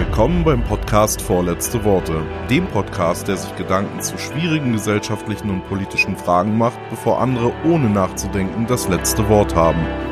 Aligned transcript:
willkommen 0.00 0.44
beim 0.44 0.64
Podcast 0.64 1.20
Vorletzte 1.20 1.84
Worte, 1.84 2.22
dem 2.48 2.66
Podcast, 2.68 3.28
der 3.28 3.36
sich 3.36 3.54
Gedanken 3.56 4.00
zu 4.00 4.16
schwierigen 4.16 4.72
gesellschaftlichen 4.72 5.50
und 5.50 5.68
politischen 5.68 6.16
Fragen 6.16 6.56
macht, 6.56 6.78
bevor 6.88 7.20
andere 7.20 7.52
ohne 7.66 7.90
nachzudenken 7.90 8.66
das 8.66 8.88
letzte 8.88 9.28
Wort 9.28 9.54
haben. 9.54 10.09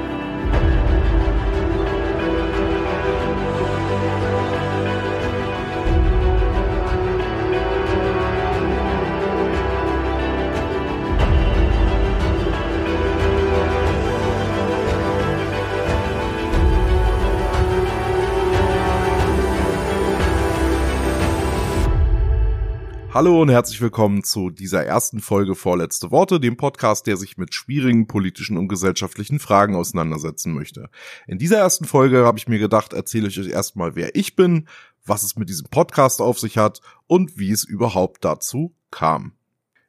Hallo 23.19 23.43
und 23.43 23.49
herzlich 23.49 23.81
willkommen 23.81 24.23
zu 24.23 24.49
dieser 24.49 24.85
ersten 24.87 25.19
Folge 25.19 25.57
Vorletzte 25.57 26.13
Worte, 26.13 26.39
dem 26.39 26.57
Podcast, 26.57 27.09
der 27.09 27.17
sich 27.17 27.37
mit 27.37 27.53
schwierigen 27.53 28.07
politischen 28.07 28.57
und 28.57 28.69
gesellschaftlichen 28.69 29.41
Fragen 29.41 29.75
auseinandersetzen 29.75 30.55
möchte. 30.55 30.89
In 31.27 31.37
dieser 31.37 31.59
ersten 31.59 31.85
Folge 31.85 32.25
habe 32.25 32.39
ich 32.39 32.47
mir 32.47 32.61
gedacht, 32.61 32.93
erzähle 32.93 33.27
ich 33.27 33.41
euch 33.41 33.49
erstmal, 33.49 33.97
wer 33.97 34.15
ich 34.15 34.37
bin, 34.37 34.69
was 35.05 35.25
es 35.25 35.35
mit 35.35 35.49
diesem 35.49 35.67
Podcast 35.69 36.21
auf 36.21 36.39
sich 36.39 36.59
hat 36.59 36.81
und 37.09 37.37
wie 37.41 37.51
es 37.51 37.65
überhaupt 37.65 38.25
dazu 38.25 38.77
kam. 38.93 39.33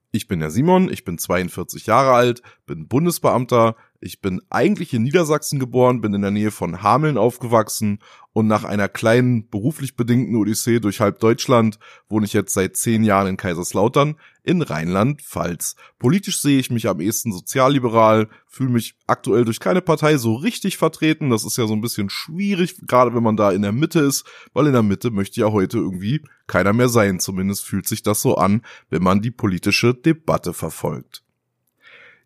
Ich 0.10 0.28
bin 0.28 0.40
der 0.40 0.50
Simon, 0.50 0.92
ich 0.92 1.06
bin 1.06 1.20
42 1.20 1.86
Jahre 1.86 2.14
alt, 2.14 2.42
bin 2.66 2.88
Bundesbeamter, 2.88 3.76
ich 4.02 4.22
bin 4.22 4.42
eigentlich 4.50 4.94
in 4.94 5.04
Niedersachsen 5.04 5.60
geboren, 5.60 6.00
bin 6.00 6.14
in 6.14 6.22
der 6.22 6.32
Nähe 6.32 6.52
von 6.52 6.82
Hameln 6.82 7.18
aufgewachsen 7.18 8.00
und 8.32 8.48
nach 8.48 8.64
einer 8.64 8.88
kleinen 8.88 9.50
beruflich 9.50 9.98
bedingten 9.98 10.38
Odyssee 10.38 10.80
durch 10.80 11.02
halb 11.02 11.20
Deutschland 11.20 11.80
wohne 12.08 12.26
ich 12.26 12.32
jetzt 12.32 12.54
seit 12.54 12.78
zehn 12.78 13.04
Jahren 13.04 13.28
in 13.28 13.38
Kaiserslautern 13.38 14.16
in 14.44 14.62
Rheinland-Pfalz. 14.62 15.76
Politisch 15.98 16.42
sehe 16.42 16.60
ich 16.60 16.72
mich 16.72 16.88
am 16.88 17.02
ehesten 17.02 17.34
sozialliberal, 17.34 18.30
fühle 18.48 18.70
mich 18.70 18.96
aktuell 19.06 19.44
durch 19.44 19.60
keine 19.60 19.82
Partei 19.82 20.18
so 20.18 20.36
richtig 20.36 20.78
vertreten. 20.78 21.30
Das 21.30 21.44
ist 21.44 21.58
ja 21.58 21.68
so 21.68 21.74
ein 21.74 21.82
bisschen 21.82 22.10
schwierig, 22.10 22.78
gerade 22.88 23.14
wenn 23.14 23.24
man 23.24 23.36
da 23.36 23.52
in 23.52 23.64
der 23.64 23.74
Mitte 23.74 24.00
ist, 24.00 24.26
weil 24.54 24.68
in 24.68 24.74
der 24.74 24.84
Mitte 24.84 25.12
möchte 25.12 25.42
ja 25.42 25.52
heute 25.52 25.78
irgendwie 25.78 26.22
keiner 26.48 26.72
mehr 26.72 26.90
sein. 26.90 27.20
Zumindest 27.20 27.66
fühlt 27.66 27.88
sich 27.88 28.02
das 28.02 28.22
so 28.22 28.36
an, 28.36 28.62
wenn 28.90 29.04
man 29.04 29.22
die 29.22 29.32
politische 29.32 29.94
Debatte 29.94 30.54
verfolgt. 30.54 31.24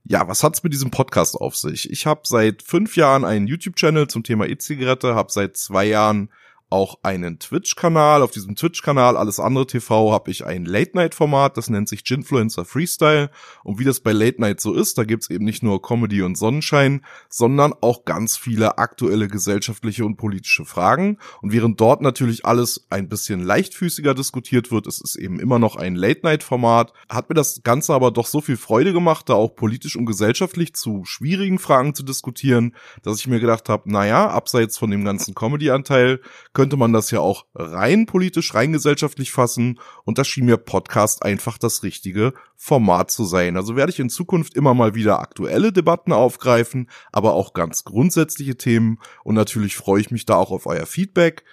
Ja, 0.05 0.27
was 0.27 0.43
hat's 0.43 0.63
mit 0.63 0.73
diesem 0.73 0.91
Podcast 0.91 1.35
auf 1.35 1.55
sich? 1.55 1.89
Ich 1.89 2.05
habe 2.05 2.21
seit 2.25 2.61
fünf 2.61 2.97
Jahren 2.97 3.23
einen 3.23 3.47
YouTube-Channel 3.47 4.07
zum 4.07 4.23
Thema 4.23 4.47
E-Zigarette, 4.47 5.15
habe 5.15 5.31
seit 5.31 5.55
zwei 5.55 5.85
Jahren 5.85 6.29
auch 6.73 6.97
einen 7.03 7.37
Twitch-Kanal. 7.37 8.23
Auf 8.23 8.31
diesem 8.31 8.55
Twitch-Kanal, 8.55 9.15
alles 9.15 9.39
andere 9.39 9.67
TV, 9.67 10.11
habe 10.11 10.31
ich 10.31 10.43
ein 10.43 10.65
Late-Night-Format, 10.65 11.55
das 11.55 11.69
nennt 11.69 11.87
sich 11.87 12.03
Ginfluencer 12.03 12.65
Freestyle. 12.65 13.29
Und 13.63 13.77
wie 13.77 13.83
das 13.83 13.99
bei 13.99 14.11
Late 14.11 14.41
Night 14.41 14.59
so 14.59 14.73
ist, 14.73 14.97
da 14.97 15.03
gibt's 15.03 15.29
eben 15.29 15.45
nicht 15.45 15.61
nur 15.61 15.83
Comedy 15.83 16.23
und 16.23 16.35
Sonnenschein, 16.35 17.05
sondern 17.29 17.73
auch 17.81 18.05
ganz 18.05 18.37
viele 18.37 18.79
aktuelle 18.79 19.27
gesellschaftliche 19.27 20.03
und 20.03 20.17
politische 20.17 20.65
Fragen. 20.65 21.19
Und 21.43 21.51
während 21.51 21.79
dort 21.79 22.01
natürlich 22.01 22.43
alles 22.43 22.87
ein 22.89 23.07
bisschen 23.07 23.43
leichtfüßiger 23.43 24.15
diskutiert 24.15 24.71
wird, 24.71 24.87
es 24.87 24.99
ist 24.99 25.15
eben 25.15 25.39
immer 25.39 25.59
noch 25.59 25.75
ein 25.75 25.93
Late-Night-Format, 25.93 26.91
hat 27.07 27.29
mir 27.29 27.35
das 27.35 27.61
Ganze 27.61 27.93
aber 27.93 28.09
doch 28.09 28.25
so 28.25 28.41
viel 28.41 28.57
Freude 28.57 28.93
gemacht, 28.93 29.29
da 29.29 29.35
auch 29.35 29.55
politisch 29.55 29.95
und 29.95 30.07
gesellschaftlich 30.07 30.73
zu 30.73 31.05
schwierigen 31.05 31.59
Fragen 31.59 31.93
zu 31.93 32.01
diskutieren, 32.01 32.75
dass 33.03 33.19
ich 33.19 33.27
mir 33.27 33.39
gedacht 33.39 33.69
habe, 33.69 33.91
naja, 33.91 34.27
abseits 34.27 34.79
von 34.79 34.89
dem 34.89 35.05
ganzen 35.05 35.35
Comedy-Anteil, 35.35 36.19
könnte 36.63 36.77
man 36.77 36.93
das 36.93 37.11
ja 37.11 37.19
auch 37.19 37.45
rein 37.55 38.05
politisch, 38.05 38.53
rein 38.53 38.71
gesellschaftlich 38.71 39.33
fassen. 39.33 39.81
Und 40.05 40.17
da 40.17 40.23
schien 40.23 40.45
mir 40.45 40.55
Podcast 40.55 41.21
einfach 41.21 41.57
das 41.57 41.83
richtige 41.83 42.33
Format 42.55 43.11
zu 43.11 43.25
sein. 43.25 43.57
Also 43.57 43.75
werde 43.75 43.91
ich 43.91 43.99
in 43.99 44.09
Zukunft 44.09 44.55
immer 44.55 44.73
mal 44.73 44.95
wieder 44.95 45.19
aktuelle 45.19 45.73
Debatten 45.73 46.13
aufgreifen, 46.13 46.89
aber 47.11 47.33
auch 47.33 47.53
ganz 47.53 47.83
grundsätzliche 47.83 48.55
Themen. 48.55 48.97
Und 49.25 49.35
natürlich 49.35 49.75
freue 49.75 49.99
ich 49.99 50.09
mich 50.09 50.23
da 50.23 50.35
auch 50.35 50.51
auf 50.51 50.67
euer 50.67 50.85
Feedback. 50.85 51.43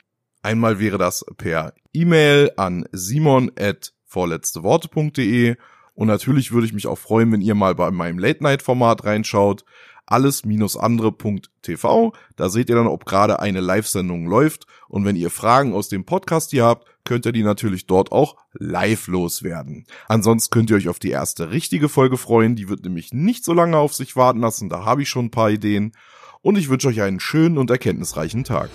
Einmal 0.43 0.79
wäre 0.79 0.97
das 0.97 1.27
per 1.37 1.75
E-Mail 1.93 2.53
an 2.57 2.87
simon@vorletzteworte.de 2.93 5.57
und 5.95 6.07
natürlich 6.07 6.53
würde 6.53 6.69
ich 6.69 6.73
mich 6.73 6.87
auch 6.87 6.99
freuen, 6.99 7.33
wenn 7.33 7.41
ihr 7.41 7.57
mal 7.57 7.75
bei 7.75 7.91
meinem 7.91 8.21
Late 8.21 8.45
Night 8.45 8.63
Format 8.63 9.03
reinschaut 9.03 9.65
alles-andere.tv. 10.11 12.13
Da 12.37 12.49
seht 12.49 12.69
ihr 12.69 12.77
dann, 12.77 12.87
ob 12.87 13.07
gerade 13.07 13.41
eine 13.41 13.61
Live-Sendung 13.61 14.27
läuft. 14.27 14.67
Und 14.89 15.05
wenn 15.05 15.17
ihr 15.17 15.31
Fragen 15.31 15.73
aus 15.73 15.89
dem 15.89 16.05
Podcast 16.05 16.51
hier 16.51 16.65
habt, 16.65 16.87
könnt 17.05 17.27
ihr 17.27 17.33
die 17.33 17.43
natürlich 17.43 17.87
dort 17.87 18.13
auch 18.13 18.37
live 18.53 19.07
loswerden. 19.07 19.87
Ansonsten 20.09 20.51
könnt 20.51 20.71
ihr 20.71 20.77
euch 20.77 20.89
auf 20.89 20.99
die 20.99 21.11
erste 21.11 21.51
richtige 21.51 21.89
Folge 21.89 22.17
freuen. 22.17 22.57
Die 22.57 22.69
wird 22.69 22.85
nämlich 22.85 23.13
nicht 23.13 23.45
so 23.45 23.53
lange 23.53 23.79
auf 23.79 23.95
sich 23.95 24.17
warten 24.17 24.41
lassen. 24.41 24.69
Da 24.69 24.85
habe 24.85 25.03
ich 25.03 25.09
schon 25.09 25.27
ein 25.27 25.31
paar 25.31 25.51
Ideen. 25.51 25.93
Und 26.43 26.59
ich 26.59 26.69
wünsche 26.69 26.89
euch 26.89 27.03
einen 27.03 27.21
schönen 27.21 27.59
und 27.59 27.71
erkenntnisreichen 27.71 28.45
Tag. 28.45 28.71